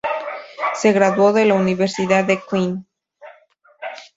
Se 0.73 0.93
graduó 0.93 1.31
de 1.31 1.45
la 1.45 1.53
Universidad 1.53 2.23
de 2.23 2.41
Queen. 2.49 2.87